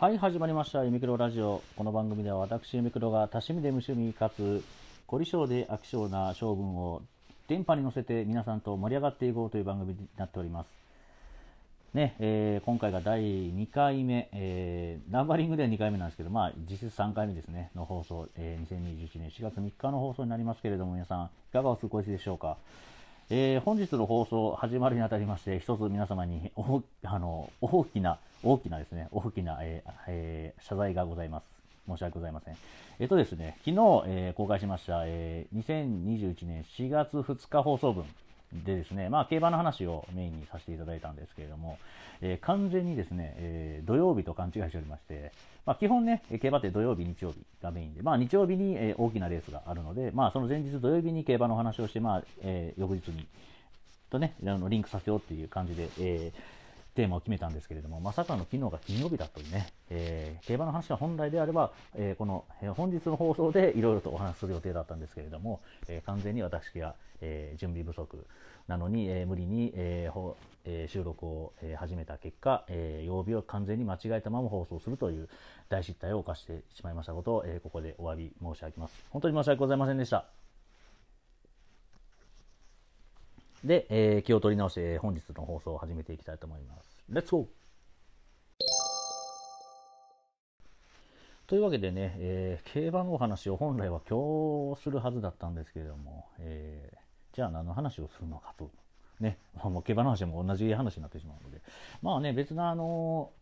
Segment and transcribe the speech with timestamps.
[0.00, 0.84] はい、始まりました。
[0.84, 1.60] ユミクロラジオ。
[1.74, 4.62] この番組では私、ユミクロが多趣味で無趣味かつ、
[5.08, 7.02] 凝り性で飽き性な性分を
[7.48, 10.68] 電波に乗せて皆さんと盛り上がっていこうという番組になっております。
[11.94, 22.56] ね、えー今回が第2回目、えーナンバリングでは2回目なんですけど、まあ、実質3回目ですね、の放送、えー2021年4月3日の放送になりますけれども、皆さん、いかがお過ごしでしょうか？
[23.30, 31.46] えー本日の放送始まるにあたりまして、一つ皆様におあの大きな、大きなですね、大きな、えーえー謝罪がございます。
[31.86, 32.56] 申し訳ございません。
[32.98, 38.04] えっとですね、昨日、えー公開しました、えー2021年4月2日放送分
[38.52, 41.78] でですね、まあ、競馬の話をメインにさせていただいたんですけれども、
[42.20, 45.32] えー完全にですね、えー土曜日と勘違いしておりまして、
[45.66, 53.26] まあ、基本ね、競馬って土曜日、日曜日がメインで、まあ、日曜日に、え大きなレースがあるので、まあ、その前日土曜日に競馬の話をして、まあえー翌日に
[54.10, 56.57] とね、あのリンクさせようっていう感じで、えー
[56.98, 68.26] テーマを決めたんですけれども、まさかの昨日が金曜日だというね、えー競馬の話は本来であれば、えーこの、えー本日の放送でいろいろとお話しする予定だったんですけれども、えー完全に私が、えー準備不足
[68.66, 75.28] なのに、えー無理に、えーほえー収録を、えー始めた結果、えー曜日を完全に間違えたまま放送するという
[75.68, 78.94] 大失態を犯してしまいましたことを、えーここでお詫び申し上げます。
[79.10, 80.37] 本当に申し訳ございませんでした。
[83.64, 86.96] で、えー気を取り直して本日の放送を始めていきたいと思います。
[87.08, 87.46] レッツゴー
[91.46, 96.98] というわけでね、えー競馬のお話を本来は今日するはずだったんですけれども、えー
[97.34, 98.70] じゃあ何の話をするのかと。
[99.20, 101.60] ね、 もう競馬の話も同じ話になってしまうので。
[102.02, 103.32] まあね、別なあの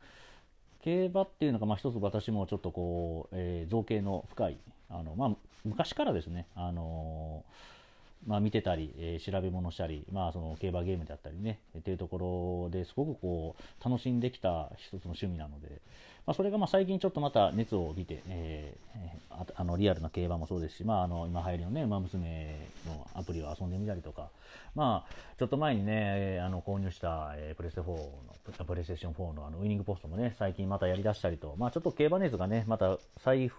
[0.80, 7.44] 競馬っていうのが、まあ、一つ私もちょっとこう、えー造形の深い、あのまあ、昔からですね、あの
[8.26, 15.80] まあ、見てたり、えー調べ物したり、まあ、その競馬ゲームであったりね、っていうところですごくこう楽しんできた一つの趣味なので、
[16.26, 22.56] まあ、それがまあ最近ちょっとまた熱を帯びて、えーあのリアルな競馬もそうですし、まあ、あの今流行りのね、馬娘
[22.86, 24.30] のアプリを遊んでみたりとか、
[24.74, 28.06] まあ、ちょっと前にね、えあの購入した、えプレステ4の、
[28.66, 33.50] プレステーション4のあのウイニングポストもね、最近またやりだしたりと、まあ、ちょっと競馬熱がね、また再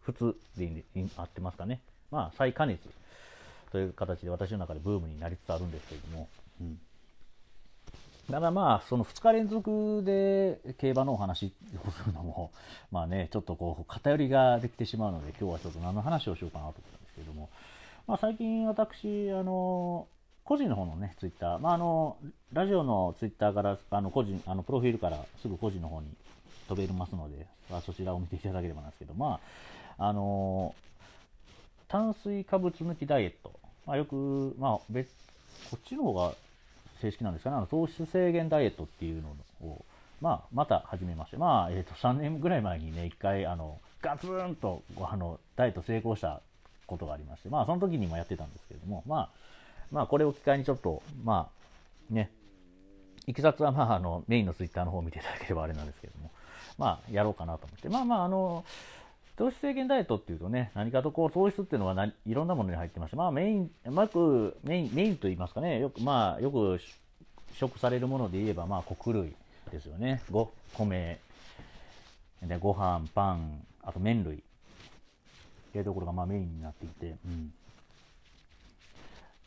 [0.00, 1.80] 普通でいい合ってますかね、
[2.10, 2.88] まあ、再加熱。
[3.70, 6.28] という形で私の中でブームになりつつあるんですけれども、
[6.60, 6.78] うん、
[8.30, 11.52] ただまあその2日連続で競馬のお話
[11.86, 12.50] をするのも
[12.90, 17.48] まあねちょっとこう偏りができてしまうので今日はちょっと何の話をしようかなと思ったんですけれども、
[18.06, 20.06] まあ、最近私あの
[20.44, 22.16] 個人の方のねツイッター、まあ、あの
[22.52, 26.08] ラジオのツイッターからあの個人あのプロフィールからすぐ個人の方に
[26.68, 29.14] 飛べますので、まあそちらを見ていただければなんですけど。
[29.14, 29.40] まあ
[30.02, 30.74] あの
[31.90, 33.52] 炭水化物抜きダイエット、
[33.86, 35.08] まあ、よく、まあ、別
[35.70, 36.34] こっちの方が
[37.00, 39.30] 正式なんですかね、あの糖質制限ダイエットっていうの
[39.62, 39.84] を、
[40.20, 46.40] まあ、また始めまして、まあえー、と3年ぐらい前にね、一回あのガツンとあのダイエット成功した
[46.86, 49.28] ことがありまして、まあ、その時にもやってたんですけれども、まあ、
[49.90, 51.48] まあ、これを機会にちょっと、ま
[52.10, 52.30] あ、ね、
[53.26, 56.30] いきさつは、まあ、あのメインのツイッターの方を見ていただければあれなんですけれども、
[56.78, 58.64] まあ、やろうかなと思って、まあまあ、あの、
[59.36, 66.78] 糖質制限ダイエットっていうとね、何かとこう糖質っていうのは何いろんなものに入ってまして、まあメイン、うま、くメイン、メインと言いますかね、よく、まあよく
[67.54, 69.34] 食されるもので言えば、まあ穀類
[69.70, 70.22] ですよね。
[70.30, 71.18] ご、米、
[72.42, 74.42] でご飯、パン、あと麺類。
[75.70, 77.52] っていうところがまあメインになっていて、うん。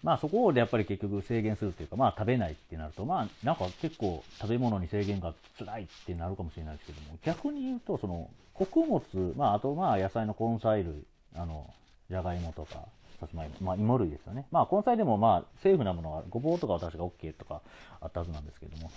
[0.04, 9.02] まあそこでやっぱり結局制限するっていうか、まあ食べないってなると、まあなんか結構食べ物に制限が辛いってなるかもしれないですけども、逆に言うと、その穀物、
[9.38, 11.06] まああとまあ野菜の根菜類、
[11.36, 11.74] あの、
[12.10, 12.86] じゃがいもとか、
[13.22, 14.46] さつまいも、まあ芋類ですよね。
[14.52, 17.62] まあ根菜でもまあセーフなものは、ごぼうとかは確か OK とか
[18.02, 18.92] あったはずなんですけども、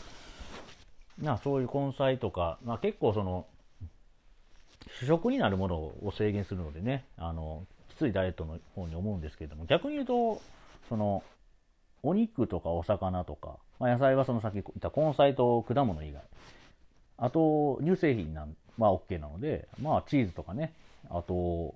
[1.22, 3.46] まあそういう根菜とか、まあ結構その、
[5.00, 10.40] 主食になるものを制限するのでね、あの、きついダイエットの方に思うんですけども、逆に言うと、
[10.88, 11.22] その、
[12.02, 16.22] お肉とかお魚とか、まあ、野菜はその先言った根菜と果物以外、
[17.18, 20.72] あと乳製品なんまあ OK なので、まあチーズとかね、
[21.10, 21.74] あと、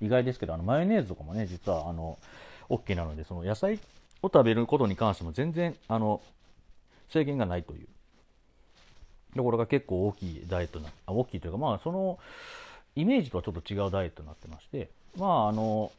[0.00, 2.18] 意外ですけど、あのマヨネーズとかもね、実はあの
[2.68, 3.78] OK なので、その野菜
[4.22, 6.20] を食べることに関しても全然あの
[7.08, 7.86] 制限がないという。
[9.36, 12.18] ところが結構大きいダイエットな、あ大きいというか、まあその
[12.96, 15.92] イメージとはちょっと違うダイエットになってまして、まああの、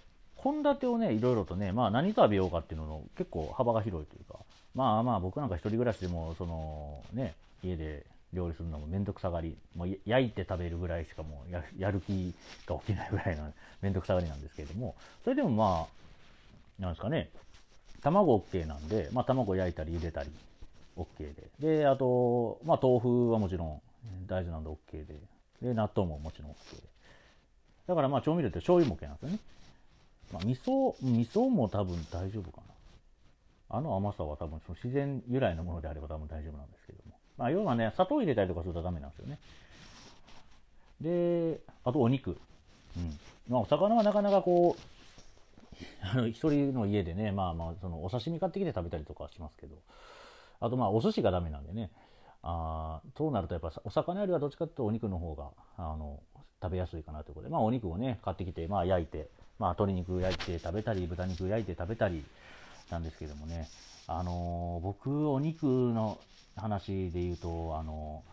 [0.44, 4.40] 献立をね、いろいろとね、まあ何食べようかっていうのの結構幅が広いというか、
[4.74, 12.34] まあまあ僕なんか一人暮らしでも、そのね、家で料理するのもめんどくさがり、もう焼いて食べるぐらいしかもうやる気
[12.66, 13.52] が起きないぐらいの
[13.82, 15.88] めんどくさがりなんですけれども、それでもま
[16.80, 17.30] あ、なんですかね、
[18.02, 20.30] 卵 OK なんで、まあ卵焼いたり茹でたり
[20.96, 21.06] OK
[21.60, 21.80] で。
[21.80, 23.82] で、あと、まあ豆腐はもちろん
[24.28, 25.16] 大豆なんで OK で。
[25.62, 26.84] で、納豆ももちろん OK で。
[27.88, 29.40] だからまあ調味料って醤油も OK なんですよね。
[30.32, 32.74] まあ、味噌、味噌も多分大丈夫かな。
[33.72, 37.16] あの甘さは多分その自然由来のものであれば多分大丈夫なんですけども。
[37.38, 39.40] まあ要はね、砂糖入れたりとかするとダメなんですよね。
[41.02, 42.38] で、あとお肉。
[42.98, 43.20] うん。
[43.48, 44.82] まあお魚はなかなかこう、
[46.02, 49.76] あの、一人の家でね、まあまあ、そのお刺身買ってきて食べたりとかしますけど、
[50.60, 51.92] あとまあお寿司がダメなんでね、
[52.42, 56.22] あとなるとやっぱお魚よりはどっちかっていうとお肉の方が、あの、
[56.62, 59.28] 食べやすいかなということで、まあお肉をね、買ってきて、まあ焼いて、
[59.60, 62.24] まあ鶏肉焼いて食べたり、豚肉焼いて食べたり
[62.90, 63.68] なんですけどもね、
[64.08, 66.20] あの僕、お肉の
[66.56, 68.24] 話で言うと、あの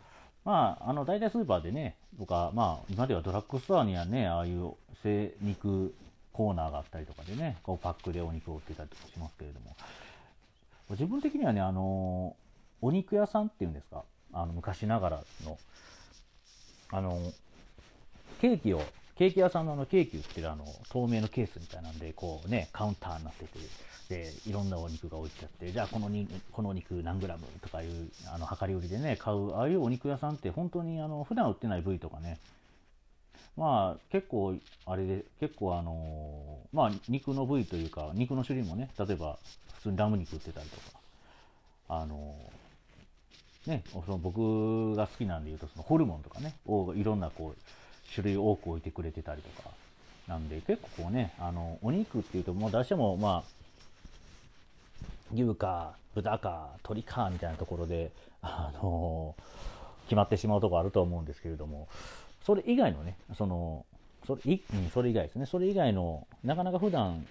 [0.47, 5.93] まあ、あの、大体スーパーでね、とか、まあ、今ではドラッグストアにはね、ああいう精肉
[6.33, 9.75] コーナーがあったりとかでね、こうパックでお肉を売ってたりとかしますけれども、
[10.91, 12.37] 自分的にはね、あの、
[12.81, 15.59] お肉屋さんっていうんですか、あの昔ながらの、
[16.93, 17.19] あの、
[18.41, 18.83] ケーキを、
[19.17, 23.59] ケーキ屋さんのあのケーキ売ってるあの透明のケースみたいなんで、こうね、カウンターになってて、
[24.09, 32.39] で、いろんなお肉が置いてあって、じゃあこのにこの肉何グラムとかいう、あの、量り売りでね、買う、ああいうお肉屋さんって本当にあの、普段売ってない部位とかね、
[33.57, 34.55] まあ結構
[34.85, 39.39] あれで結構あのまあ肉の部位というか肉の種類もね例えば
[39.77, 40.99] 普通にラム肉売ってたりとか
[41.89, 42.35] あの
[43.67, 47.61] ねその僕が好きなんで言うとそのホルモンとかねをいろんなこう
[48.15, 49.71] 種類多く置いてくれてたりとか。
[50.27, 58.11] なんで結構こうねあのお肉っていうともうどうしてもまあ牛か豚か鶏かみたいなところで
[58.43, 59.37] あの
[60.07, 61.87] 決まってしまうとこあると思うんですけれども
[62.47, 63.85] それ以外のね、その、
[64.25, 67.27] それ,、うん、それ以外ですね、それ以外の、なかなか普段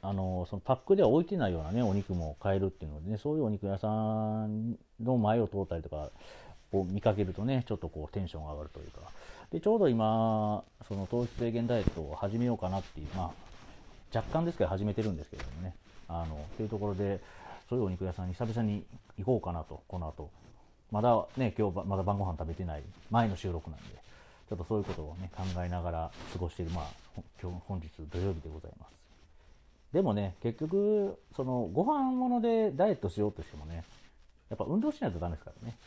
[0.00, 3.88] あのそのパックでは置いてないようなね、お肉も買えるっていうのでね、そういうお肉屋さ
[4.46, 6.08] んの前を通ったりとか、
[6.72, 9.00] を見かけるとね、ちょっとこうテンションが上がるというか、
[9.50, 13.30] でちょうど今、その糖質制限ダイエットを始めようかなっていう、まあ、
[14.16, 15.74] 若干ですけど始めてるんですけれどもね、
[16.08, 17.20] あのっていうところで、
[17.68, 18.84] そういうお肉屋さんに久々に
[19.18, 20.30] 行こうかなと、この後
[20.92, 23.84] まだね、今日まだ晩ご飯食べてない前の収録なんで、
[24.48, 28.92] ちょっとそういうことをね、考えながら過ごしている、まあ、今日、本日土曜日でございます。
[29.94, 33.84] でもね、結局、その、ご飯物でダイエットしようとしてもね、
[34.50, 35.78] やっぱ運動しないとダメですからね。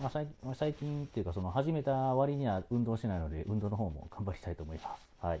[0.00, 5.02] まあ、最最近っていうか、その、始めた割には運動しないので、運動の方も頑張りたいと思います。
[5.20, 5.40] はい。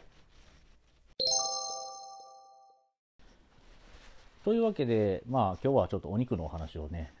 [4.44, 7.12] というわけで、まあ、今日はちょっとお肉のお話をね、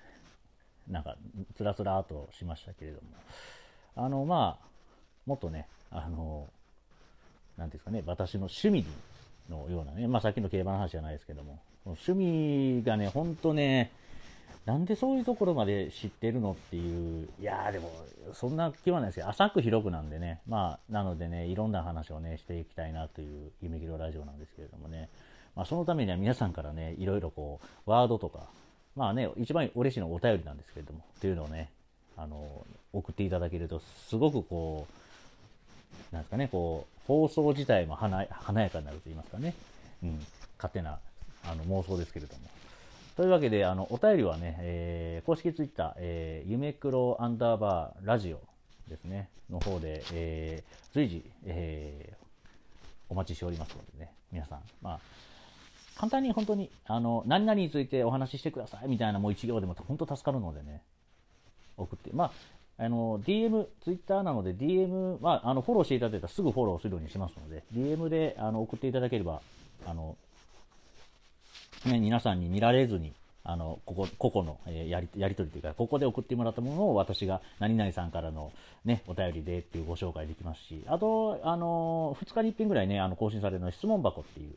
[0.88, 1.16] なんか、
[1.56, 3.02] つらつらとしましたけれども、
[3.96, 4.66] あの、まあ、
[5.26, 6.48] もっとね、あの、
[7.56, 8.84] なんですかね、私の趣味
[9.48, 13.90] のようなね、まあさっきの競馬の話じゃないですけども、趣味がね、ほんとね、
[14.66, 17.90] なんでそういうところまで知ってるのっていう、いやーでも、
[18.32, 25.10] そんな気はないですけど、浅く広くなんでね、まあ、なのでね、いろんな話をね、していきたいなという夢広ラジオなんですけれどもね、
[25.54, 28.48] まあそのためには皆さんからね、いろいろこう、ワードとか、
[28.96, 31.70] まあね、一番嬉しいのはお便りなんですけれども、っていうのをね、
[32.16, 32.64] あの、
[32.94, 34.86] 送っていただけると、すごくこ
[36.10, 39.54] う、なんですかね、こう、放送自体も華やかになると言いますかね、
[40.02, 40.26] うん、
[40.56, 40.98] 勝手な
[41.44, 42.40] あの妄想ですけれども。
[43.16, 48.40] というわけで、あの、お便りはね、えー、公式ツイッター、えー、ゆめくろアンダーバーラジオ
[48.88, 52.16] ですね、の方で、えー、随時、えー、
[53.08, 55.00] お待ちしておりますのでね、皆さん、まあ、
[55.96, 60.82] 簡単に本当に、あの、何々についてお話ししてくださいみたいなもう一行でも本当助かるのでね、
[61.76, 62.32] 送って、まあ、
[62.78, 69.40] あの、DM、ツイッターなので DM、まあ、あの、フォローしていただいたらすぐフォローするようにしますので、DM で、あの、送っていただければ、
[69.86, 70.16] あの、
[71.88, 73.12] ね、皆さんに見られずに、
[73.42, 78.52] あの、ここ、個々の、えー、やり、やりとりというか、ここで送ってもらったものを私が何々さんからの
[78.84, 84.54] ね、お便りでっていうご紹介できますし、あと、あの、2日に1遍ぐらいね、あの、更新されるの質問箱っていう、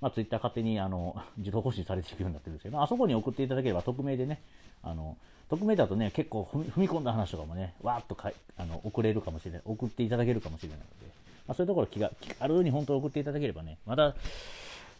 [0.00, 4.40] まあ、ツイッター勝手に、あの、自動更新されていくようになってるんですけど、あそこに送っていただければ匿名でね、
[4.82, 5.16] あの、
[5.50, 11.12] 匿名だとね、結構踏み込んだ話とかもね、わーっとかいあの送れるかもしれない、送っていただけるかもしれないので、
[11.46, 14.14] まあ、そういうところ気が気軽に本当送っていただければね、まだ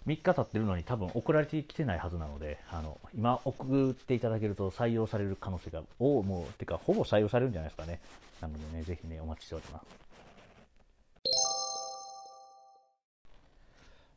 [0.06, 8.00] 3日経ってるのに多分送られてきてないはずなので、あの今送っていただけると採用される可能性が、おもう、てかほぼ採用されるんじゃないですかね。
[8.40, 10.02] なのでね、ぜひね、お待ちしております。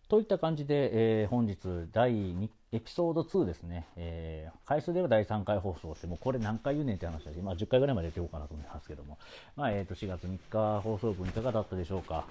[0.08, 1.58] といった感じで、えー、本日
[1.92, 9.17] 第2エピソード2ですね、えー、回数では第3回放送して、もうこれ何回言うねんって話だし、まあ、10回ぐらいまでやっていこうかなと思いますけども、
[9.55, 12.25] まあえー、と4月3日放送分いかがだったでしょうか。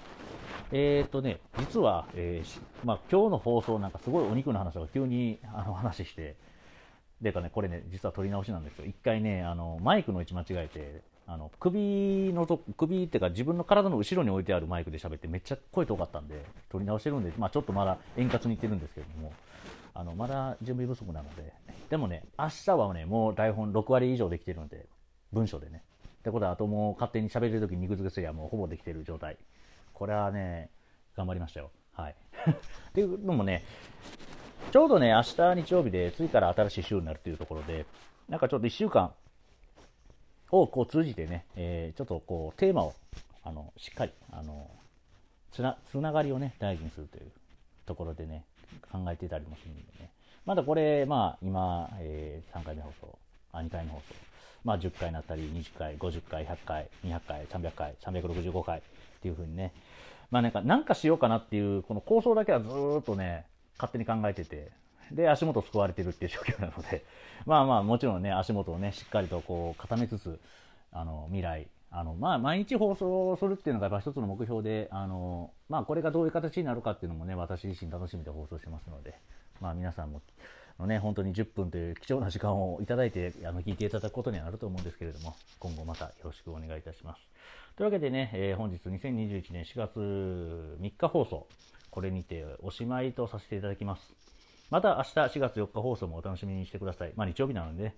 [0.71, 6.35] えっ、ー、とね、実は、えーまあ、今日の放送なんかすごいお肉の話を急にあの話して、
[7.21, 8.85] でかね、これね、実は撮り直しなんですよ。
[8.85, 19.33] 一回ね、あのマイクの位置間違えて、あの首のと首っていうか自分の体の後ろに置いてあるマイクで喋ってめっちゃ声遠かったんで撮り直してるんで、まあ、ちょっとまだ円滑にいってるんですけれども
[19.95, 21.53] あのまだ準備不足なので。
[21.89, 24.85] でもね明日はねもう台本6割以上できてるんで
[25.31, 25.81] 文章でね。
[26.19, 29.37] ってことはあともう勝手に喋れる時に肉付けすりゃもうほぼできてる状態。
[29.93, 30.69] これはね
[31.15, 31.71] 頑張りましたよ。
[31.93, 32.15] はい。
[32.89, 33.63] っていうのもね
[34.71, 37.85] ちょうどね明日日曜日で次から新しい週になるっていうところで
[38.27, 39.13] なんかちょっと1週間
[40.51, 42.93] をこう通じてね、えー、ちょっとこうテーマを
[43.43, 44.69] あのしっかりあの
[45.51, 47.31] つながりをね大事にするという
[47.85, 48.43] ところでね
[48.91, 50.11] 考えてたりもするんでね。
[50.45, 53.17] まだこれまあ今、えー、3回目放送
[53.51, 54.15] あ2回目放送。
[54.63, 58.81] まあ10回になったり20回50回100回200回300回365回っ
[59.21, 59.73] ていう風にね。
[60.31, 62.67] まあなんか何かしようかなっていうこの構想だけはず
[62.99, 63.45] っとね
[63.77, 64.71] 勝手に考えてて。
[65.11, 67.03] で、足元救われてるっていう状況なので、
[67.45, 70.39] まあまあ、もちろんね、足元をね、しっかりとこう固めつつ、
[70.91, 71.67] あの、未来、
[71.97, 79.17] あの、まあ、毎日放送するっていうのがやっぱ一つの目標で、あの、まあ、これがどういう形になるかっていうのもね、私自身楽しみで放送してますので、
[79.61, 80.21] まあ、皆さんも、
[80.77, 87.21] のね、本当に10分という貴重な時間をいただいて、あの、聞いていただくことにはなると思うんですけれども、今後またよろしくお願いいたします。
[87.77, 91.47] というわけでね、えー、本日2021年4月3日放送、
[91.91, 94.13] これにておしまいとさせていただきます。
[94.69, 97.13] また明日4月4日放送もお楽しみにしてください。
[97.15, 97.95] まあ日曜日なので、ね、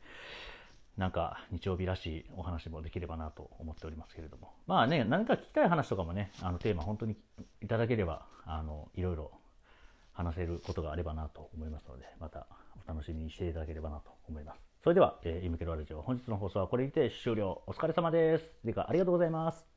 [0.97, 4.51] なんか日曜日らしいお話もできればなと思っておりますけれども。
[4.65, 7.15] まあね、何か聞きたい話とかもね、あのテーマ本当に
[7.61, 9.31] いただければ、あの、いろいろ
[10.13, 12.47] 話せることがあればなと思いますので、また
[12.83, 14.59] お楽しみにしていただければなと思います。
[14.83, 17.61] それでは、えー、イムケロラジオ、本日の放送はこれにて終了。
[17.67, 18.45] お疲れ様です。
[18.63, 19.76] でか、ありがとうございます。